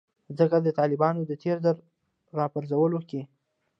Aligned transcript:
ځکه 0.37 0.57
د 0.65 0.67
طالبانو 0.79 1.21
د 1.25 1.31
تیر 1.41 1.57
ځل 1.65 1.77
راپرځولو 2.39 2.99
کې 3.09 3.21